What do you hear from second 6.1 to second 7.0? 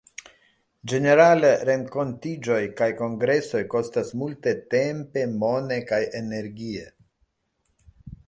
energie.